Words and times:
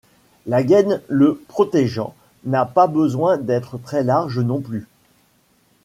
La 0.47 0.63
gaine 0.63 0.99
le 1.09 1.35
protégeant 1.47 2.15
n'a 2.43 2.65
pas 2.65 2.87
besoin 2.87 3.37
d'être 3.37 3.77
très 3.77 4.01
large 4.03 4.39
non 4.39 4.59
plus. 4.59 4.87